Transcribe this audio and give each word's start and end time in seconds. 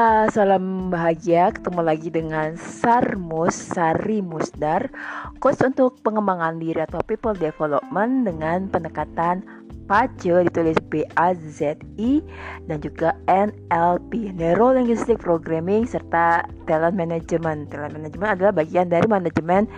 Halo, 0.00 0.32
salam 0.32 0.88
bahagia. 0.88 1.52
Ketemu 1.52 1.84
lagi 1.84 2.08
dengan 2.08 2.56
Sarmus 2.56 3.52
Sari 3.52 4.24
Musdar, 4.24 4.88
coach 5.44 5.60
untuk 5.60 6.00
pengembangan 6.00 6.56
diri 6.56 6.80
atau 6.80 7.04
people 7.04 7.36
development 7.36 8.24
dengan 8.24 8.72
pendekatan 8.72 9.44
PACE 9.84 10.48
ditulis 10.48 10.80
B 10.88 11.04
A 11.20 11.36
Z 11.36 11.84
I 12.00 12.24
dan 12.64 12.80
juga 12.80 13.12
NLP, 13.28 14.32
Neuro 14.40 14.72
Linguistic 14.72 15.20
Programming 15.20 15.84
serta 15.84 16.48
Talent 16.64 16.96
Management. 16.96 17.68
Talent 17.68 17.92
Management 17.92 18.40
adalah 18.40 18.56
bagian 18.56 18.88
dari 18.88 19.04
manajemen 19.04 19.68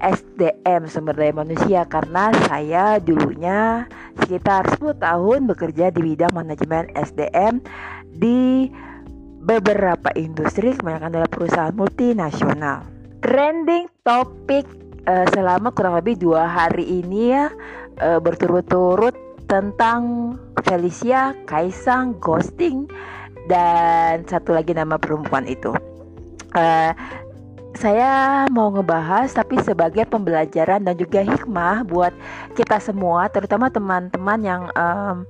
SDM 0.00 0.88
sumber 0.88 1.12
daya 1.12 1.36
manusia 1.36 1.84
karena 1.84 2.32
saya 2.48 2.96
dulunya 3.04 3.84
sekitar 4.16 4.64
10 4.80 4.96
tahun 4.96 5.44
bekerja 5.44 5.92
di 5.92 6.00
bidang 6.16 6.32
manajemen 6.32 6.88
SDM 6.96 7.60
di 8.16 8.72
beberapa 9.48 10.12
industri 10.12 10.76
kebanyakan 10.76 11.08
adalah 11.08 11.30
perusahaan 11.32 11.72
multinasional. 11.72 12.84
Trending 13.24 13.88
topik 14.04 14.68
uh, 15.08 15.24
selama 15.32 15.72
kurang 15.72 15.96
lebih 15.96 16.20
dua 16.20 16.44
hari 16.44 17.00
ini 17.00 17.32
ya 17.32 17.48
uh, 18.04 18.20
berturut-turut 18.20 19.16
tentang 19.48 20.36
Felicia, 20.68 21.32
Kaisang, 21.48 22.20
ghosting 22.20 22.84
dan 23.48 24.28
satu 24.28 24.52
lagi 24.52 24.76
nama 24.76 25.00
perempuan 25.00 25.48
itu. 25.48 25.72
Uh, 26.52 26.92
saya 27.72 28.44
mau 28.52 28.68
ngebahas 28.68 29.32
tapi 29.32 29.56
sebagai 29.64 30.04
pembelajaran 30.04 30.84
dan 30.84 30.94
juga 30.98 31.24
hikmah 31.24 31.88
buat 31.88 32.12
kita 32.52 32.76
semua, 32.82 33.32
terutama 33.32 33.72
teman-teman 33.72 34.40
yang 34.44 34.62
um, 34.76 35.24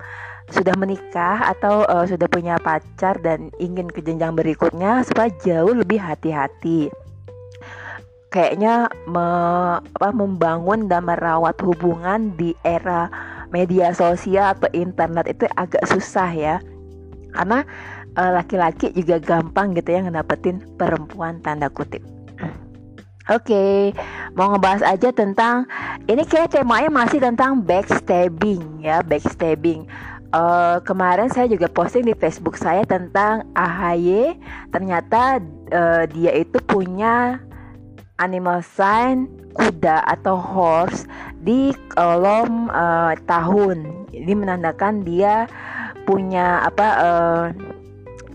sudah 0.48 0.74
menikah 0.80 1.52
atau 1.52 1.84
uh, 1.84 2.08
sudah 2.08 2.24
punya 2.28 2.56
pacar 2.60 3.20
dan 3.20 3.52
ingin 3.60 3.88
ke 3.88 4.00
jenjang 4.00 4.32
berikutnya 4.32 5.05
supaya 5.05 5.28
jauh 5.44 5.77
lebih 5.77 6.00
hati-hati. 6.00 6.88
Kayaknya 8.28 8.92
me, 9.08 9.28
apa, 9.80 10.08
membangun 10.12 10.88
dan 10.88 11.08
merawat 11.08 11.56
hubungan 11.64 12.36
di 12.36 12.52
era 12.60 13.08
media 13.48 13.92
sosial 13.96 14.52
atau 14.52 14.68
internet 14.77 15.32
itu 15.32 15.48
agak 15.56 15.84
susah 15.88 16.28
ya. 16.32 16.56
Karena 17.33 17.64
uh, 18.16 18.30
laki-laki 18.36 18.92
juga 18.92 19.20
gampang 19.20 19.72
gitu 19.77 19.96
ya 19.96 20.05
ngedapetin 20.05 20.60
perempuan 20.77 21.40
tanda 21.40 21.72
kutip. 21.72 22.05
Oke, 23.28 23.52
okay, 23.52 23.77
mau 24.33 24.48
ngebahas 24.56 24.80
aja 24.96 25.12
tentang 25.12 25.68
ini 26.08 26.24
kayak 26.24 26.48
temanya 26.48 26.88
masih 26.88 27.20
tentang 27.20 27.60
backstabbing 27.60 28.80
ya, 28.80 29.05
backstabbing 29.05 29.84
uh, 30.32 30.78
kemarin 30.84 31.28
saya 31.32 31.48
juga 31.48 31.68
posting 31.70 32.08
di 32.08 32.14
Facebook 32.16 32.56
saya 32.58 32.84
tentang 32.84 33.46
AHY. 33.56 34.36
Ternyata 34.72 35.40
uh, 35.72 36.04
dia 36.10 36.32
itu 36.36 36.58
punya 36.68 37.40
animal 38.18 38.60
sign 38.66 39.30
kuda 39.54 40.06
atau 40.06 40.38
horse 40.38 41.06
di 41.42 41.72
kolom 41.94 42.68
uh, 42.70 43.14
tahun. 43.26 44.08
Ini 44.12 44.32
menandakan 44.34 45.06
dia 45.06 45.46
punya 46.04 46.64
apa 46.64 46.86
uh, 46.98 47.44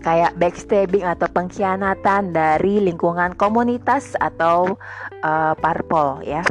kayak 0.04 0.36
backstabbing 0.36 1.04
atau 1.04 1.26
pengkhianatan 1.32 2.36
dari 2.36 2.80
lingkungan 2.80 3.32
komunitas 3.40 4.12
atau 4.20 4.76
uh, 5.24 5.52
parpol 5.58 6.20
ya. 6.24 6.44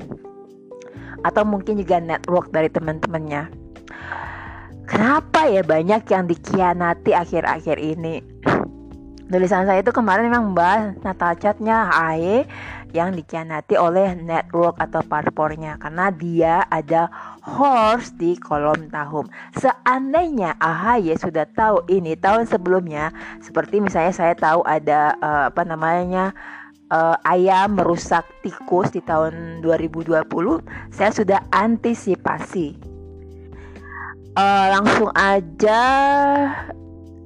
Atau 1.24 1.48
mungkin 1.48 1.80
juga 1.80 2.04
network 2.04 2.52
dari 2.52 2.68
teman-temannya. 2.68 3.48
Kenapa 4.84 5.48
ya 5.48 5.64
banyak 5.64 6.04
yang 6.12 6.28
dikhianati 6.28 7.16
akhir-akhir 7.16 7.80
ini? 7.80 8.20
Tulisan 9.32 9.66
saya 9.66 9.82
itu 9.82 9.96
kemarin 9.96 10.30
memang 10.30 10.52
membahas 10.52 10.94
Natal 11.02 11.34
chatnya 11.40 11.90
AE 11.90 12.46
yang 12.94 13.18
dikhianati 13.18 13.74
oleh 13.80 14.14
network 14.14 14.78
atau 14.78 15.02
parpornya 15.02 15.82
karena 15.82 16.14
dia 16.14 16.56
ada 16.70 17.10
horse 17.42 18.14
di 18.14 18.38
kolom 18.38 18.94
tahun. 18.94 19.32
Seandainya 19.58 20.54
AHY 20.62 21.18
sudah 21.18 21.50
tahu 21.58 21.82
ini 21.90 22.14
tahun 22.14 22.46
sebelumnya, 22.46 23.10
seperti 23.42 23.82
misalnya 23.82 24.14
saya 24.14 24.38
tahu 24.38 24.62
ada 24.68 25.18
uh, 25.18 25.50
apa 25.50 25.66
namanya 25.66 26.38
uh, 26.94 27.18
ayam 27.26 27.82
merusak 27.82 28.30
tikus 28.46 28.94
di 28.94 29.02
tahun 29.02 29.66
2020, 29.66 30.22
saya 30.94 31.10
sudah 31.10 31.42
antisipasi 31.50 32.93
uh, 34.38 34.66
langsung 34.80 35.10
aja. 35.14 35.82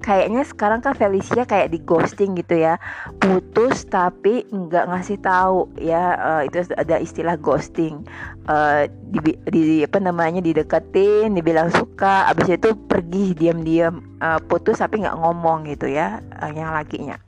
Kayaknya 0.07 0.47
sekarang 0.47 0.79
kan 0.79 0.95
Felicia 0.95 1.43
kayak 1.43 1.75
di 1.75 1.83
ghosting 1.83 2.39
gitu 2.39 2.55
ya. 2.55 2.79
Putus 3.19 3.83
tapi 3.91 4.47
nggak 4.47 4.87
ngasih 4.87 5.19
tahu 5.19 5.67
ya. 5.75 6.15
Uh, 6.15 6.41
itu 6.47 6.63
ada 6.79 6.95
istilah 6.95 7.35
ghosting. 7.35 8.07
Uh, 8.47 8.87
di, 9.11 9.35
di 9.51 9.63
apa 9.83 9.99
namanya 9.99 10.39
dideketin 10.39 11.35
dibilang 11.35 11.67
suka. 11.75 12.31
Abis 12.31 12.55
itu 12.55 12.71
pergi 12.87 13.35
diam-diam. 13.35 13.99
Uh, 14.23 14.39
putus 14.47 14.79
tapi 14.79 15.03
nggak 15.03 15.19
ngomong 15.19 15.67
gitu 15.67 15.91
ya 15.91 16.23
uh, 16.39 16.51
yang 16.55 16.71
lakinya. 16.71 17.19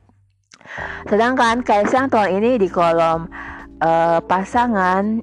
Sedangkan 1.11 1.67
Kaisang 1.67 2.07
tahun 2.07 2.39
ini 2.39 2.63
di 2.63 2.71
kolom 2.71 3.27
uh, 3.83 4.23
pasangan 4.23 5.19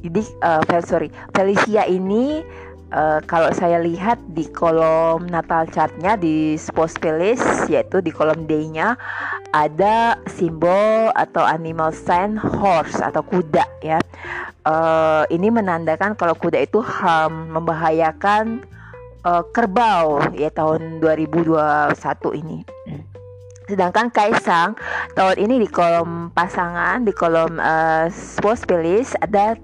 jadi 0.00 0.22
uh, 0.40 0.80
sorry 0.80 1.12
Felicia 1.36 1.84
ini 1.84 2.40
Uh, 2.90 3.22
kalau 3.30 3.54
saya 3.54 3.78
lihat 3.78 4.18
di 4.34 4.50
kolom 4.50 5.22
natal 5.30 5.62
chartnya 5.70 6.18
di 6.18 6.58
sports 6.58 6.98
playlist 6.98 7.70
yaitu 7.70 8.02
di 8.02 8.10
kolom 8.10 8.50
D-nya 8.50 8.98
ada 9.54 10.18
simbol 10.26 11.14
atau 11.14 11.46
animal 11.46 11.94
sign 11.94 12.34
horse 12.34 12.98
atau 12.98 13.22
kuda 13.22 13.62
ya. 13.78 14.02
Uh, 14.66 15.22
ini 15.30 15.54
menandakan 15.54 16.18
kalau 16.18 16.34
kuda 16.34 16.66
itu 16.66 16.82
harm 16.82 17.54
membahayakan 17.54 18.66
uh, 19.22 19.46
kerbau 19.54 20.18
ya 20.34 20.50
tahun 20.50 20.98
2021 20.98 21.94
ini. 22.42 22.58
Sedangkan 23.70 24.10
Kaisang 24.10 24.74
tahun 25.14 25.38
ini 25.38 25.62
di 25.62 25.68
kolom 25.70 26.34
pasangan 26.34 27.06
di 27.06 27.14
kolom 27.14 27.54
uh, 27.62 28.10
sports 28.10 28.66
playlist 28.66 29.14
ada 29.22 29.54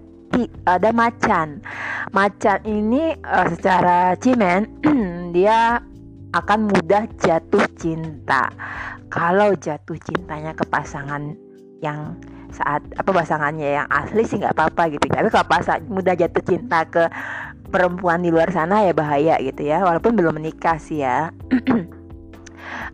ada 0.69 0.93
macan. 0.93 1.65
Macan 2.13 2.61
ini 2.69 3.17
uh, 3.25 3.49
secara 3.49 4.13
cimen 4.21 4.69
dia 5.37 5.81
akan 6.37 6.69
mudah 6.69 7.09
jatuh 7.17 7.65
cinta. 7.81 8.53
Kalau 9.09 9.57
jatuh 9.57 9.97
cintanya 10.05 10.53
ke 10.53 10.69
pasangan 10.69 11.33
yang 11.81 12.21
saat 12.53 12.81
apa 12.97 13.11
pasangannya 13.13 13.83
yang 13.83 13.89
asli 13.93 14.25
sih 14.25 14.41
nggak 14.41 14.57
apa-apa 14.57 14.93
gitu. 14.93 15.05
Tapi 15.09 15.29
kalau 15.29 15.47
pasang 15.49 15.85
mudah 15.89 16.17
jatuh 16.17 16.43
cinta 16.45 16.85
ke 16.89 17.09
perempuan 17.69 18.23
di 18.23 18.31
luar 18.31 18.49
sana 18.53 18.85
ya 18.85 18.93
bahaya 18.93 19.41
gitu 19.41 19.65
ya. 19.65 19.81
Walaupun 19.85 20.17
belum 20.17 20.37
menikah 20.41 20.77
sih 20.81 21.05
ya. 21.05 21.33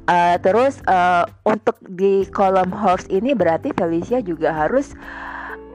uh, 0.06 0.36
terus 0.44 0.82
uh, 0.86 1.26
untuk 1.46 1.78
di 1.86 2.26
kolom 2.30 2.70
horse 2.70 3.06
ini 3.10 3.34
berarti 3.34 3.74
Felicia 3.74 4.22
juga 4.22 4.54
harus 4.54 4.94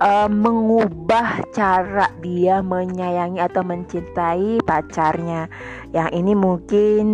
uh, 0.02 0.30
mengubah 0.30 1.46
cara 1.54 2.10
dia 2.22 2.62
menyayangi 2.62 3.42
atau 3.42 3.62
mencintai 3.66 4.62
pacarnya. 4.66 5.50
Yang 5.94 6.10
ini 6.14 6.34
mungkin 6.34 7.06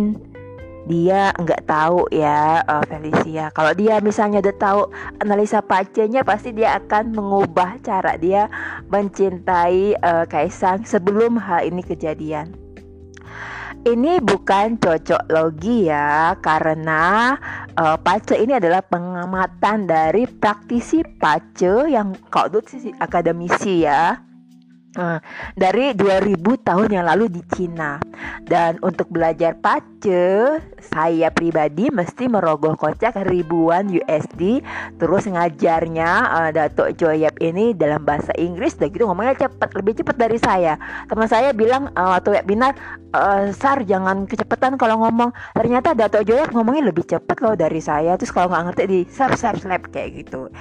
dia 0.84 1.32
nggak 1.40 1.64
tahu 1.64 2.08
ya 2.12 2.60
uh, 2.68 2.84
Felicia. 2.84 3.48
Kalau 3.56 3.72
dia 3.72 4.00
misalnya 4.04 4.44
udah 4.44 4.56
tahu 4.60 4.80
analisa 5.24 5.64
pacarnya 5.64 6.20
pasti 6.24 6.52
dia 6.52 6.76
akan 6.76 7.16
mengubah 7.16 7.80
cara 7.80 8.20
dia 8.20 8.52
mencintai 8.92 9.96
uh, 10.04 10.24
Kaisang 10.28 10.84
sebelum 10.84 11.40
hal 11.40 11.64
ini 11.64 11.80
kejadian. 11.80 12.63
Ini 13.84 14.16
bukan 14.24 14.80
cocok 14.80 15.28
logi 15.28 15.92
ya, 15.92 16.32
karena 16.40 17.36
uh, 17.76 18.00
pace 18.00 18.32
ini 18.32 18.56
adalah 18.56 18.80
pengamatan 18.80 19.84
dari 19.84 20.24
praktisi 20.24 21.04
pace 21.04 21.92
yang 21.92 22.16
kau 22.32 22.48
sih 22.64 22.96
akademisi 22.96 23.84
ya. 23.84 24.16
Dari 25.58 25.94
2000 25.94 26.38
tahun 26.62 26.88
yang 26.90 27.06
lalu 27.10 27.26
di 27.26 27.42
Cina. 27.50 27.98
Dan 28.44 28.78
untuk 28.84 29.10
belajar 29.10 29.56
pace 29.58 30.60
saya 30.84 31.32
pribadi 31.32 31.88
mesti 31.88 32.28
merogoh 32.28 32.76
kocek 32.76 33.16
ribuan 33.26 33.88
USD 33.88 34.60
terus 35.00 35.24
ngajarnya 35.24 36.10
uh, 36.28 36.50
Datuk 36.52 36.94
Joyep 37.00 37.40
ini 37.40 37.74
dalam 37.74 38.06
bahasa 38.06 38.30
Inggris. 38.38 38.78
Dan 38.78 38.92
gitu 38.94 39.08
ngomongnya 39.10 39.48
cepat 39.48 39.70
lebih 39.74 39.98
cepat 39.98 40.16
dari 40.20 40.38
saya. 40.38 40.78
Teman 41.10 41.26
saya 41.26 41.50
bilang 41.50 41.90
uh, 41.96 42.14
waktu 42.14 42.38
webinar 42.38 42.76
uh, 43.16 43.50
Sar 43.50 43.82
jangan 43.82 44.28
kecepatan 44.30 44.78
kalau 44.78 45.02
ngomong. 45.02 45.34
Ternyata 45.56 45.96
Datuk 45.96 46.28
Joyep 46.28 46.54
ngomongnya 46.54 46.94
lebih 46.94 47.04
cepat 47.08 47.42
loh 47.42 47.58
dari 47.58 47.82
saya. 47.82 48.14
Terus 48.14 48.30
kalau 48.30 48.52
nggak 48.52 48.64
ngerti 48.70 48.84
di 48.86 49.00
sap 49.10 49.34
sap 49.34 49.58
slap 49.58 49.90
kayak 49.90 50.22
gitu. 50.22 50.52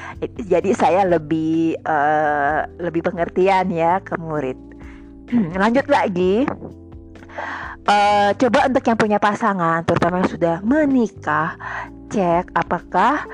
Jadi 0.41 0.71
saya 0.73 1.05
lebih 1.05 1.77
uh, 1.85 2.65
lebih 2.79 3.05
pengertian 3.05 3.69
ya 3.69 3.99
ke 4.01 4.22
murid. 4.23 4.57
Lanjut 5.61 5.87
lagi. 5.91 6.47
Uh, 7.83 8.31
coba 8.39 8.71
untuk 8.71 8.83
yang 8.87 8.95
punya 8.95 9.19
pasangan, 9.19 9.83
terutama 9.83 10.23
yang 10.23 10.31
sudah 10.31 10.55
menikah, 10.63 11.59
cek 12.07 12.55
apakah 12.55 13.27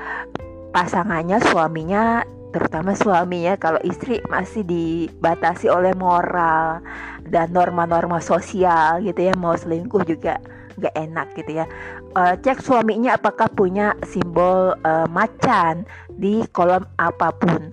pasangannya 0.74 1.38
suaminya 1.50 2.26
terutama 2.50 2.98
suaminya 2.98 3.54
kalau 3.54 3.78
istri 3.86 4.18
masih 4.26 4.66
dibatasi 4.66 5.70
oleh 5.70 5.94
moral 5.94 6.82
dan 7.30 7.54
norma-norma 7.54 8.18
sosial 8.18 8.98
gitu 9.06 9.30
ya 9.30 9.34
mau 9.38 9.54
selingkuh 9.54 10.02
juga 10.02 10.42
nggak 10.80 10.94
enak 10.98 11.26
gitu 11.38 11.62
ya 11.62 11.66
uh, 12.18 12.34
cek 12.34 12.58
suaminya 12.62 13.14
apakah 13.14 13.46
punya 13.52 13.94
simbol 14.02 14.74
uh, 14.82 15.06
macan 15.06 15.86
di 16.10 16.42
kolom 16.50 16.82
apa 16.98 17.30
pun 17.38 17.70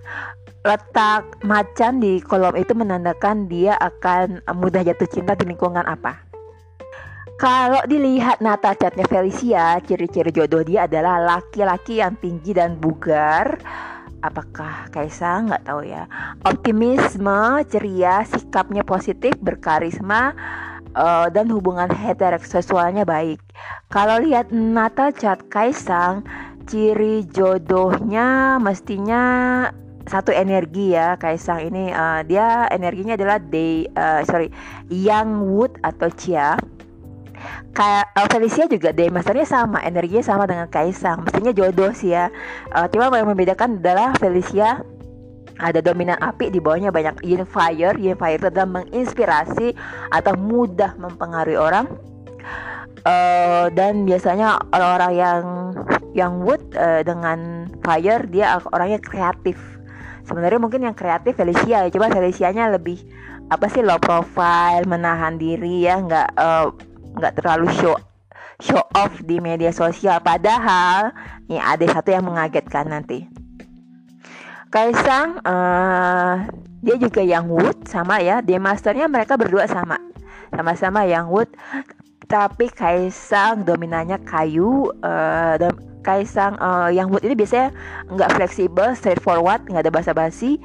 letak 0.67 1.23
macan 1.47 2.03
di 2.03 2.19
kolom 2.19 2.59
itu 2.59 2.75
menandakan 2.75 3.47
dia 3.47 3.79
akan 3.79 4.43
mudah 4.51 4.83
jatuh 4.83 5.07
cinta 5.07 5.31
di 5.39 5.47
lingkungan 5.47 5.87
apa. 5.87 6.27
Kalau 7.37 7.85
dilihat 7.85 8.41
nata 8.41 8.73
catnya 8.73 9.05
Felicia, 9.05 9.77
ciri-ciri 9.85 10.33
jodoh 10.33 10.65
dia 10.65 10.89
adalah 10.89 11.21
laki-laki 11.21 12.01
yang 12.01 12.17
tinggi 12.17 12.49
dan 12.49 12.81
bugar, 12.81 13.61
apakah 14.25 14.89
Kaisang 14.89 15.53
nggak 15.53 15.69
tahu 15.69 15.85
ya. 15.85 16.09
Optimisme 16.49 17.61
ceria 17.69 18.25
sikapnya 18.25 18.81
positif 18.81 19.37
berkarisma 19.37 20.33
uh, 20.97 21.29
dan 21.29 21.53
hubungan 21.53 21.93
heteroseksualnya 21.93 23.05
baik. 23.05 23.37
Kalau 23.93 24.17
lihat 24.17 24.49
Natal 24.49 25.13
chart 25.13 25.45
Kaisang 25.53 26.25
ciri 26.65 27.23
jodohnya 27.29 28.57
mestinya 28.57 29.23
satu 30.07 30.31
energi 30.31 30.95
ya 30.95 31.19
Kaisang. 31.19 31.67
Ini 31.71 31.91
uh, 31.93 32.21
dia 32.23 32.65
energinya 32.71 33.19
adalah 33.19 33.37
day 33.39 33.85
uh, 33.95 34.23
sorry 34.23 34.49
young 34.87 35.43
wood 35.43 35.75
atau 35.83 36.07
chia. 36.15 36.55
Kayak 37.77 38.09
uh, 38.17 38.27
Felicia 38.33 38.65
juga 38.65 38.89
deh 38.89 39.13
masternya 39.13 39.45
sama 39.45 39.83
energinya 39.85 40.25
sama 40.25 40.49
dengan 40.49 40.65
Kaisang. 40.71 41.27
Mestinya 41.27 41.53
jodoh 41.53 41.93
sih 41.93 42.15
ya. 42.15 42.33
Uh, 42.73 42.89
cuma 42.89 43.13
yang 43.13 43.29
membedakan 43.29 43.77
adalah 43.77 44.17
Felicia 44.17 44.81
ada 45.57 45.81
dominan 45.81 46.17
api 46.21 46.53
di 46.53 46.61
bawahnya 46.61 46.89
banyak 46.89 47.21
yin 47.25 47.45
fire. 47.45 47.93
Yin 47.97 48.17
fire 48.17 48.37
itu 48.37 48.49
adalah 48.49 48.81
menginspirasi 48.81 49.73
atau 50.13 50.33
mudah 50.37 50.97
mempengaruhi 50.97 51.57
orang. 51.57 51.85
Uh, 53.07 53.71
dan 53.71 54.03
biasanya 54.03 54.59
orang-orang 54.73 55.13
yang 55.15 55.43
yang 56.11 56.33
wood 56.41 56.59
uh, 56.75 57.05
dengan 57.05 57.69
fire 57.85 58.25
dia 58.27 58.59
orangnya 58.73 58.99
kreatif 58.99 59.76
sebenarnya 60.27 60.59
mungkin 60.59 60.83
yang 60.83 60.93
kreatif 60.93 61.39
Felicia 61.39 61.87
ya. 61.87 61.89
Coba 61.89 62.11
Felicianya 62.11 62.67
lebih 62.75 62.99
apa 63.47 63.71
sih 63.71 63.79
low 63.79 63.97
profile 63.97 64.83
menahan 64.83 65.39
diri 65.39 65.87
ya. 65.87 66.03
Nggak 66.03 66.27
uh, 66.35 66.67
nggak 67.17 67.33
terlalu 67.39 67.71
show 67.79 67.95
show 68.59 68.83
off 68.93 69.15
di 69.23 69.39
media 69.39 69.71
sosial. 69.71 70.19
Padahal 70.19 71.15
nih 71.47 71.63
ada 71.63 71.85
satu 71.87 72.11
yang 72.11 72.27
mengagetkan 72.27 72.91
nanti. 72.91 73.25
Kaisang 74.67 75.39
uh, 75.47 76.43
dia 76.83 76.95
juga 76.99 77.23
yang 77.23 77.47
wood 77.47 77.87
sama 77.87 78.19
ya. 78.19 78.43
Di 78.43 78.59
masternya 78.59 79.07
mereka 79.07 79.39
berdua 79.39 79.63
sama. 79.65 79.95
Sama-sama 80.51 81.07
yang 81.07 81.31
wood 81.31 81.47
tapi 82.27 82.67
Kaisang 82.71 83.63
dominannya 83.63 84.19
kayu 84.27 84.91
uh, 85.01 85.55
dan 85.55 85.73
Kaisang 86.03 86.55
uh, 86.59 86.87
yang 86.87 87.11
wood 87.11 87.23
ini 87.23 87.35
biasanya 87.35 87.71
nggak 88.07 88.39
fleksibel 88.39 88.95
straightforward 88.95 89.63
nggak 89.67 89.87
ada 89.87 89.91
basa-basi 89.91 90.55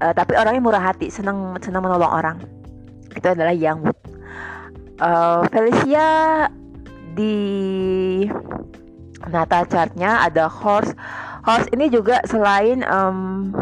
uh, 0.00 0.12
tapi 0.12 0.36
orangnya 0.36 0.62
murah 0.64 0.80
hati 0.80 1.12
senang 1.12 1.56
senang 1.60 1.84
menolong 1.84 2.12
orang. 2.12 2.38
Itu 3.12 3.32
adalah 3.32 3.52
yang 3.52 3.84
wood 3.84 3.98
uh, 5.00 5.44
Felicia 5.52 6.48
di 7.16 7.36
natal 9.28 9.64
chartnya 9.68 10.20
ada 10.24 10.48
horse. 10.48 10.92
Horse 11.44 11.68
ini 11.72 11.88
juga 11.88 12.20
selain 12.28 12.84
um, 12.88 13.52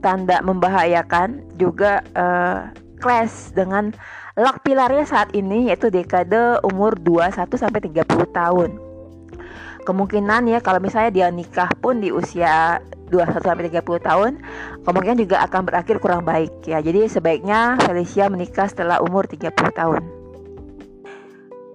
tanda 0.00 0.40
membahayakan 0.42 1.42
juga 1.58 2.02
uh, 2.14 2.70
clash 2.98 3.54
dengan 3.54 3.94
lock 4.38 4.62
pilarnya 4.62 5.02
saat 5.02 5.34
ini 5.34 5.66
yaitu 5.68 5.90
dekade 5.90 6.62
umur 6.62 6.94
21 6.94 7.50
sampai 7.58 7.80
30 7.90 8.06
tahun. 8.30 8.70
Kemungkinan 9.82 10.46
ya 10.46 10.62
kalau 10.62 10.78
misalnya 10.78 11.10
dia 11.10 11.28
nikah 11.34 11.68
pun 11.82 11.98
di 11.98 12.14
usia 12.14 12.78
21 13.10 13.40
sampai 13.40 13.72
30 13.72 13.82
tahun, 14.04 14.32
kemungkinan 14.84 15.18
juga 15.18 15.42
akan 15.48 15.62
berakhir 15.66 15.96
kurang 15.98 16.22
baik 16.22 16.62
ya. 16.68 16.78
Jadi 16.78 17.08
sebaiknya 17.10 17.80
Felicia 17.82 18.30
menikah 18.30 18.68
setelah 18.70 19.02
umur 19.02 19.26
30 19.26 19.50
tahun. 19.74 20.02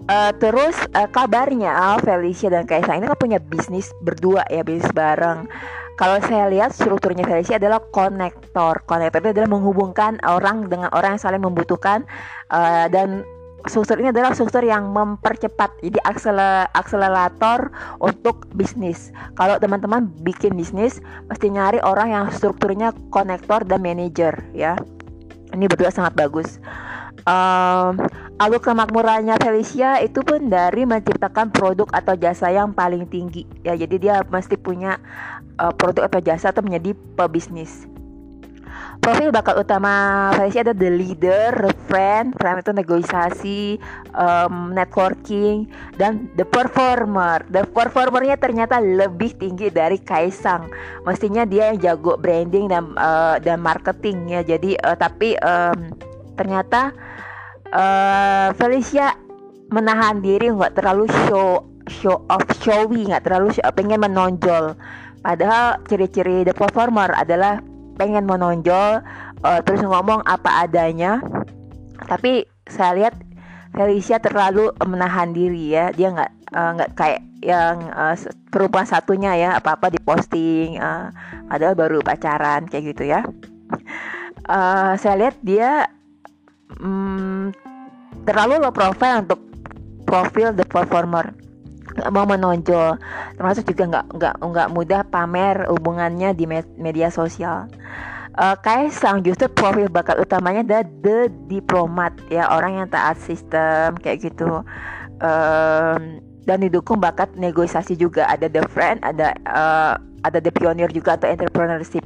Uh, 0.03 0.35
terus 0.35 0.75
uh, 0.99 1.07
kabarnya 1.07 1.95
Felicia 2.03 2.51
dan 2.51 2.67
Kaisang 2.67 2.99
ini 2.99 3.07
kan 3.07 3.15
punya 3.15 3.39
bisnis 3.39 3.91
berdua 4.03 4.43
ya 4.47 4.63
bisnis 4.63 4.91
bareng. 4.91 5.47
Kalau 5.93 6.17
saya 6.25 6.49
lihat 6.49 6.73
strukturnya 6.73 7.21
Felicia 7.21 7.61
adalah 7.61 7.77
konektor. 7.93 8.81
Konektor 8.89 9.21
itu 9.21 9.29
adalah 9.37 9.49
menghubungkan 9.49 10.17
orang 10.25 10.65
dengan 10.65 10.89
orang 10.89 11.17
yang 11.17 11.21
saling 11.21 11.43
membutuhkan 11.45 12.01
uh, 12.49 12.89
dan 12.89 13.21
struktur 13.69 13.95
ini 14.01 14.11
adalah 14.11 14.35
struktur 14.35 14.65
yang 14.65 14.91
mempercepat 14.91 15.71
jadi 15.79 15.99
akseler 16.03 16.67
akselerator 16.73 17.71
untuk 18.01 18.49
bisnis. 18.57 19.13
Kalau 19.37 19.55
teman-teman 19.61 20.09
bikin 20.25 20.57
bisnis 20.57 20.99
pasti 21.29 21.53
nyari 21.53 21.79
orang 21.85 22.09
yang 22.11 22.25
strukturnya 22.33 22.91
konektor 23.13 23.61
dan 23.63 23.79
manager 23.85 24.33
ya. 24.51 24.75
Ini 25.53 25.69
berdua 25.69 25.93
sangat 25.93 26.17
bagus 26.17 26.57
um, 27.27 27.99
alur 28.39 28.61
kemakmurannya 28.61 29.35
Felicia 29.39 29.99
itu 30.03 30.23
pun 30.23 30.47
dari 30.51 30.83
menciptakan 30.83 31.51
produk 31.51 31.87
atau 31.91 32.15
jasa 32.19 32.51
yang 32.51 32.71
paling 32.75 33.07
tinggi 33.07 33.47
ya 33.63 33.75
jadi 33.75 33.95
dia 33.99 34.15
mesti 34.27 34.59
punya 34.59 34.99
uh, 35.59 35.71
produk 35.73 36.07
atau 36.07 36.19
jasa 36.19 36.51
atau 36.51 36.63
menjadi 36.63 36.95
pebisnis 37.15 37.87
Profil 39.03 39.35
bakat 39.35 39.59
utama 39.59 40.31
Felicia 40.31 40.63
ada 40.63 40.71
the 40.71 40.87
leader, 40.87 41.51
the 41.51 41.75
friend, 41.91 42.31
friend 42.39 42.63
itu 42.63 42.71
negosiasi, 42.71 43.75
um, 44.15 44.71
networking, 44.71 45.67
dan 45.99 46.31
the 46.39 46.47
performer. 46.47 47.43
The 47.51 47.67
performernya 47.67 48.39
ternyata 48.39 48.79
lebih 48.79 49.35
tinggi 49.35 49.67
dari 49.67 49.99
Kaisang. 49.99 50.71
Mestinya 51.03 51.43
dia 51.43 51.75
yang 51.75 51.83
jago 51.83 52.15
branding 52.15 52.71
dan 52.71 52.95
uh, 52.95 53.43
dan 53.43 53.59
marketing 53.59 54.39
ya. 54.39 54.41
Jadi 54.45 54.79
uh, 54.79 54.95
tapi 54.95 55.35
um, 55.43 55.91
ternyata 56.39 56.95
uh, 57.73 58.47
Felicia 58.55 59.17
menahan 59.73 60.21
diri 60.21 60.53
nggak 60.53 60.77
terlalu 60.77 61.09
show 61.25 61.65
show 61.89 62.21
off 62.29 62.45
showy 62.61 63.09
nggak 63.09 63.25
terlalu 63.25 63.51
show, 63.51 63.65
pengen 63.73 63.99
menonjol. 64.05 64.77
Padahal 65.23 65.79
ciri-ciri 65.87 66.45
the 66.45 66.53
performer 66.53 67.09
adalah 67.15 67.59
pengen 67.97 68.29
menonjol 68.29 69.01
uh, 69.43 69.59
terus 69.65 69.81
ngomong 69.81 70.21
apa 70.23 70.63
adanya. 70.63 71.19
Tapi 72.05 72.45
saya 72.69 72.93
lihat 72.95 73.15
Felicia 73.73 74.21
terlalu 74.21 74.69
menahan 74.85 75.33
diri 75.33 75.73
ya. 75.73 75.89
Dia 75.89 76.13
nggak 76.13 76.31
uh, 76.53 76.69
nggak 76.77 76.91
kayak 76.93 77.21
yang 77.43 77.91
uh, 77.91 78.15
perempuan 78.47 78.87
satunya 78.87 79.35
ya 79.35 79.49
apa 79.59 79.75
apa 79.75 79.91
diposting 79.91 80.79
uh, 80.79 81.11
padahal 81.51 81.75
baru 81.75 81.99
pacaran 81.99 82.69
kayak 82.69 82.95
gitu 82.95 83.03
ya. 83.09 83.25
Uh, 84.43 84.93
saya 84.99 85.27
lihat 85.27 85.35
dia 85.41 85.87
um, 86.79 87.51
terlalu 88.23 88.59
low 88.59 88.73
profile 88.73 89.23
untuk 89.23 89.39
profil 90.07 90.53
the 90.55 90.65
performer. 90.67 91.31
Nggak 91.93 92.11
mau 92.13 92.25
menonjol. 92.25 92.97
Termasuk 93.37 93.69
juga 93.69 93.83
nggak 93.89 94.05
nggak 94.17 94.35
nggak 94.41 94.67
mudah 94.73 95.01
pamer 95.07 95.67
hubungannya 95.69 96.33
di 96.33 96.45
media 96.77 97.09
sosial. 97.13 97.69
Uh, 98.33 98.57
Kaisang 98.65 99.21
justru 99.21 99.45
profil 99.45 99.93
bakat 99.93 100.17
utamanya 100.17 100.65
adalah 100.65 100.85
the 101.05 101.29
diplomat 101.45 102.17
ya 102.33 102.49
orang 102.49 102.81
yang 102.81 102.87
taat 102.89 103.21
sistem 103.21 103.93
kayak 104.01 104.25
gitu. 104.25 104.65
Um, 105.21 106.17
dan 106.43 106.59
didukung 106.59 106.97
bakat 106.97 107.29
negosiasi 107.37 107.93
juga. 107.93 108.25
Ada 108.25 108.49
the 108.49 108.65
friend 108.73 109.05
ada 109.05 109.37
uh, 109.45 109.93
ada 110.25 110.39
the 110.41 110.49
pionir 110.49 110.89
juga 110.89 111.19
atau 111.19 111.29
entrepreneurship 111.29 112.03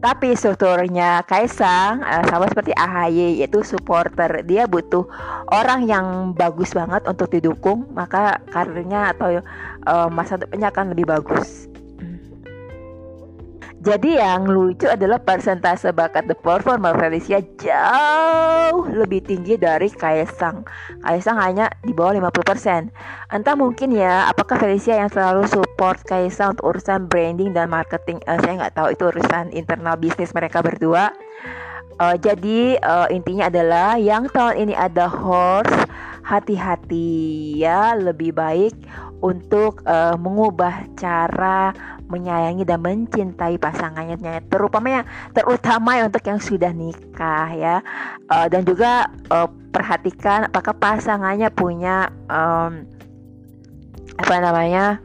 tapi 0.00 0.32
strukturnya 0.32 1.22
Kaisang 1.28 2.00
uh, 2.00 2.24
sama 2.26 2.48
seperti 2.48 2.72
AHY 2.74 3.44
yaitu 3.44 3.60
supporter. 3.62 4.42
Dia 4.48 4.66
butuh 4.66 5.04
orang 5.52 5.86
yang 5.86 6.32
bagus 6.32 6.72
banget 6.72 7.04
untuk 7.06 7.30
didukung, 7.30 7.86
maka 7.92 8.40
karirnya 8.50 9.14
atau 9.14 9.44
uh, 9.86 10.08
masa 10.08 10.40
depannya 10.40 10.72
akan 10.72 10.96
lebih 10.96 11.06
bagus. 11.06 11.69
Jadi 13.80 14.20
yang 14.20 14.44
lucu 14.44 14.84
adalah 14.84 15.16
persentase 15.16 15.88
bakat 15.96 16.28
The 16.28 16.36
Performer 16.36 16.92
Felicia 17.00 17.40
jauh 17.56 18.84
lebih 18.92 19.24
tinggi 19.24 19.56
dari 19.56 19.88
Kaisang. 19.88 20.68
Kaisang 21.00 21.40
hanya 21.40 21.72
di 21.80 21.96
bawah 21.96 22.12
50%. 22.12 22.92
Entah 23.32 23.56
mungkin 23.56 23.96
ya, 23.96 24.28
apakah 24.28 24.60
Felicia 24.60 25.00
yang 25.00 25.08
selalu 25.08 25.48
support 25.48 25.96
Kaisang 26.04 26.52
untuk 26.60 26.76
urusan 26.76 27.08
branding 27.08 27.56
dan 27.56 27.72
marketing? 27.72 28.20
Uh, 28.28 28.36
saya 28.44 28.60
nggak 28.60 28.76
tahu 28.76 28.92
itu 28.92 29.08
urusan 29.16 29.48
internal 29.56 29.96
bisnis 29.96 30.36
mereka 30.36 30.60
berdua. 30.60 31.16
Uh, 31.96 32.20
jadi 32.20 32.76
uh, 32.84 33.08
intinya 33.08 33.48
adalah 33.48 33.96
yang 33.96 34.28
tahun 34.28 34.60
ini 34.60 34.76
ada 34.76 35.08
horse 35.08 35.88
hati-hati 36.20 37.56
ya 37.56 37.96
lebih 37.96 38.36
baik 38.36 38.76
untuk 39.24 39.80
uh, 39.88 40.20
mengubah 40.20 40.84
cara 41.00 41.72
menyayangi 42.10 42.66
dan 42.66 42.82
mencintai 42.82 43.56
pasangannya 43.56 44.18
terutama 44.50 45.00
yang 45.00 45.06
terutama 45.30 46.02
untuk 46.04 46.22
yang 46.26 46.42
sudah 46.42 46.74
nikah 46.74 47.48
ya. 47.54 47.76
Uh, 48.26 48.50
dan 48.50 48.66
juga 48.66 49.08
uh, 49.30 49.46
perhatikan 49.70 50.50
apakah 50.50 50.74
pasangannya 50.74 51.48
punya 51.54 52.10
um, 52.26 52.84
apa 54.18 54.34
namanya 54.42 54.98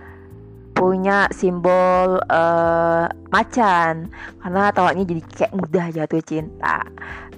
punya 0.76 1.30
simbol 1.32 2.20
uh, 2.28 3.08
macan. 3.32 4.12
Karena 4.44 4.74
tawanya 4.76 5.08
jadi 5.08 5.22
kayak 5.24 5.54
mudah 5.56 5.86
jatuh 5.94 6.22
cinta. 6.26 6.84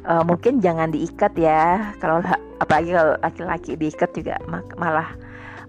Uh, 0.08 0.24
mungkin 0.24 0.64
jangan 0.64 0.90
diikat 0.90 1.36
ya. 1.38 1.94
Kalau 2.02 2.24
apalagi 2.58 2.96
kalau 2.96 3.14
laki-laki 3.22 3.72
diikat 3.78 4.10
juga 4.16 4.42
malah 4.80 5.14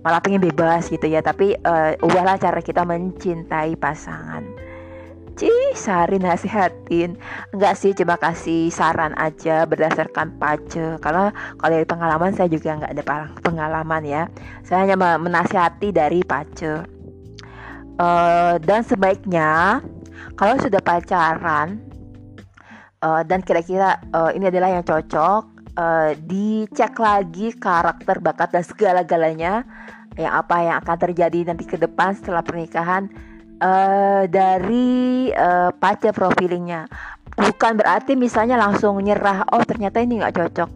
malah 0.09 0.25
pengen 0.25 0.41
bebas 0.41 0.88
gitu 0.88 1.05
ya 1.05 1.21
tapi 1.21 1.53
uh, 1.69 1.93
ubahlah 2.00 2.41
cara 2.41 2.65
kita 2.65 2.81
mencintai 2.88 3.77
pasangan. 3.77 4.41
Cih, 5.37 5.77
Sari 5.77 6.17
nasihatin. 6.19 7.15
Enggak 7.55 7.79
sih, 7.79 7.95
cuma 7.95 8.19
kasih 8.19 8.75
saran 8.75 9.15
aja 9.15 9.69
berdasarkan 9.69 10.35
pace. 10.41 10.99
Karena 10.99 11.31
kalau 11.61 11.71
dari 11.79 11.87
pengalaman 11.87 12.35
saya 12.35 12.50
juga 12.50 12.75
nggak 12.75 12.91
ada 12.97 13.05
pengalaman 13.45 14.03
ya. 14.03 14.23
Saya 14.67 14.83
hanya 14.88 14.99
menasihati 14.99 15.95
dari 15.95 16.27
pace. 16.27 16.83
Uh, 18.00 18.59
Dan 18.65 18.83
sebaiknya 18.83 19.79
kalau 20.38 20.55
sudah 20.55 20.79
pacaran 20.79 21.83
uh, 23.03 23.27
Dan 23.27 23.43
kira-kira 23.43 23.99
uh, 24.15 24.31
ini 24.31 24.55
adalah 24.55 24.71
yang 24.71 24.87
cocok 24.87 25.59
uh, 25.79 26.11
dicek 26.19 26.95
lagi 26.99 27.55
karakter 27.55 28.19
bakat 28.19 28.55
dan 28.55 28.65
segala-galanya 28.67 29.67
yang 30.19 30.35
apa 30.35 30.57
yang 30.67 30.77
akan 30.83 30.97
terjadi 30.99 31.47
nanti 31.47 31.63
ke 31.65 31.79
depan 31.79 32.13
setelah 32.19 32.43
pernikahan 32.43 33.07
uh, 33.63 34.27
dari 34.27 35.31
uh, 35.31 35.71
pacar 35.79 36.11
profilingnya. 36.11 36.91
Bukan 37.39 37.79
berarti 37.79 38.19
misalnya 38.19 38.59
langsung 38.59 38.99
nyerah 38.99 39.47
oh 39.55 39.63
ternyata 39.63 40.03
ini 40.03 40.19
nggak 40.19 40.35
cocok. 40.35 40.71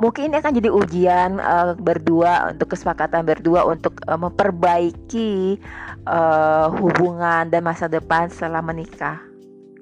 Mungkin 0.00 0.32
ini 0.32 0.36
akan 0.40 0.52
jadi 0.56 0.70
ujian 0.72 1.30
uh, 1.40 1.72
berdua 1.76 2.52
untuk 2.52 2.72
kesepakatan 2.72 3.24
berdua 3.24 3.64
untuk 3.64 4.00
uh, 4.08 4.16
memperbaiki 4.16 5.60
uh, 6.04 6.72
hubungan 6.76 7.48
dan 7.48 7.64
masa 7.64 7.88
depan 7.88 8.28
setelah 8.28 8.60
menikah. 8.60 9.20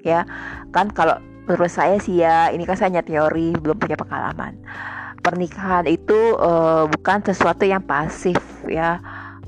Ya 0.03 0.23
kan 0.71 0.91
kalau 0.95 1.19
menurut 1.47 1.71
saya 1.71 1.99
sih 1.99 2.23
ya 2.23 2.47
ini 2.51 2.63
kan 2.63 2.79
saya 2.79 2.95
hanya 2.95 3.03
teori 3.03 3.51
belum 3.59 3.75
punya 3.75 3.99
pengalaman. 3.99 4.55
Pernikahan 5.19 5.83
itu 5.83 6.15
uh, 6.39 6.87
bukan 6.87 7.19
sesuatu 7.27 7.67
yang 7.67 7.83
pasif 7.83 8.39
ya. 8.67 8.99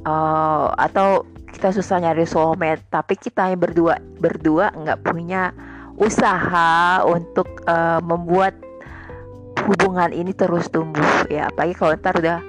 Uh, 0.01 0.73
atau 0.79 1.27
kita 1.51 1.69
susah 1.75 2.01
nyari 2.01 2.25
soulmate 2.25 2.81
tapi 2.89 3.13
kita 3.19 3.53
yang 3.53 3.61
berdua 3.61 4.01
berdua 4.17 4.73
nggak 4.73 5.05
punya 5.05 5.53
usaha 5.99 7.05
untuk 7.05 7.45
uh, 7.69 8.01
membuat 8.01 8.57
hubungan 9.67 10.09
ini 10.09 10.33
terus 10.33 10.71
tumbuh 10.71 11.27
ya. 11.29 11.51
Apalagi 11.53 11.77
kalau 11.77 11.93
ntar 11.99 12.15
udah 12.17 12.39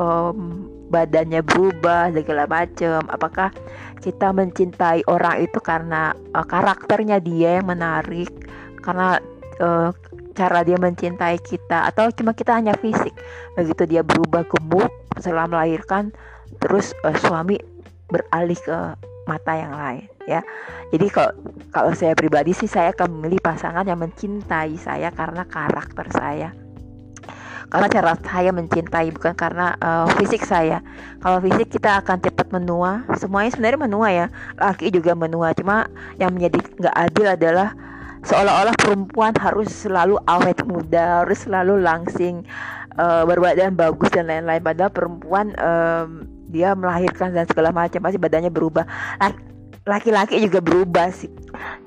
um, 0.00 0.66
badannya 0.88 1.44
berubah 1.44 2.10
segala 2.16 2.48
macam 2.48 3.04
apakah 3.12 3.52
kita 4.00 4.32
mencintai 4.32 5.04
orang 5.06 5.44
itu 5.44 5.60
karena 5.60 6.16
uh, 6.32 6.42
karakternya 6.42 7.22
dia 7.22 7.60
yang 7.60 7.68
menarik? 7.68 8.32
Karena 8.82 9.20
uh, 9.60 9.92
cara 10.38 10.62
dia 10.62 10.78
mencintai 10.78 11.42
kita 11.42 11.90
atau 11.90 12.14
cuma 12.14 12.30
kita 12.30 12.54
hanya 12.54 12.78
fisik. 12.78 13.10
Begitu 13.58 13.98
dia 13.98 14.06
berubah 14.06 14.46
gemuk 14.46 14.86
setelah 15.18 15.50
melahirkan 15.50 16.14
terus 16.62 16.94
uh, 17.02 17.14
suami 17.18 17.58
beralih 18.06 18.56
ke 18.56 18.78
mata 19.26 19.52
yang 19.58 19.74
lain 19.74 20.06
ya. 20.24 20.40
Jadi 20.94 21.06
kalau 21.10 21.32
kalau 21.74 21.92
saya 21.92 22.14
pribadi 22.14 22.54
sih 22.54 22.70
saya 22.70 22.94
akan 22.94 23.18
memilih 23.18 23.42
pasangan 23.42 23.84
yang 23.84 23.98
mencintai 23.98 24.78
saya 24.78 25.10
karena 25.10 25.42
karakter 25.44 26.06
saya. 26.14 26.54
Karena 27.68 27.88
cara 27.92 28.16
saya 28.24 28.48
mencintai 28.48 29.12
bukan 29.12 29.36
karena 29.36 29.76
uh, 29.76 30.08
fisik 30.16 30.40
saya. 30.40 30.80
Kalau 31.20 31.36
fisik 31.44 31.68
kita 31.68 32.00
akan 32.00 32.16
cepat 32.24 32.48
menua. 32.48 33.04
Semuanya 33.20 33.52
sebenarnya 33.52 33.80
menua 33.84 34.08
ya. 34.08 34.26
Laki 34.56 34.88
juga 34.88 35.12
menua. 35.12 35.52
Cuma 35.52 35.84
yang 36.16 36.32
menjadi 36.32 36.64
nggak 36.64 36.96
adil 36.96 37.26
adalah 37.28 37.76
seolah-olah 38.26 38.74
perempuan 38.78 39.34
harus 39.38 39.70
selalu 39.70 40.18
awet 40.26 40.58
muda 40.66 41.22
harus 41.22 41.46
selalu 41.46 41.78
langsing 41.82 42.42
uh, 42.98 43.22
berbadan 43.24 43.78
bagus 43.78 44.10
dan 44.10 44.26
lain-lain. 44.26 44.62
Padahal 44.62 44.92
perempuan 44.92 45.54
um, 45.58 46.26
dia 46.50 46.74
melahirkan 46.74 47.32
dan 47.32 47.46
segala 47.46 47.70
macam 47.70 48.02
pasti 48.02 48.18
badannya 48.18 48.50
berubah. 48.50 48.84
Laki-laki 49.88 50.44
juga 50.44 50.60
berubah 50.60 51.08
sih. 51.08 51.32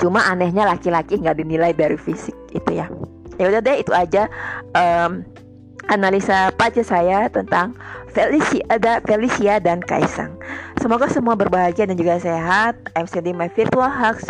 Cuma 0.02 0.26
anehnya 0.26 0.66
laki-laki 0.66 1.22
nggak 1.22 1.38
dinilai 1.38 1.72
dari 1.76 2.00
fisik 2.00 2.34
itu 2.50 2.82
ya. 2.82 2.90
Ya 3.38 3.46
udah 3.50 3.62
deh 3.62 3.78
itu 3.78 3.94
aja 3.94 4.26
um, 4.74 5.22
analisa 5.90 6.50
pacar 6.58 6.86
saya 6.86 7.30
tentang 7.30 7.78
Felicia, 8.12 8.60
ada 8.68 9.00
Felicia 9.08 9.62
dan 9.64 9.80
Kaisang. 9.80 10.36
Semoga 10.84 11.08
semua 11.08 11.38
berbahagia 11.38 11.88
dan 11.88 11.96
juga 11.96 12.20
sehat. 12.20 12.76
I'm 12.98 13.08
sending 13.08 13.40
my 13.40 13.48
virtual 13.54 13.88
hugs 13.88 14.28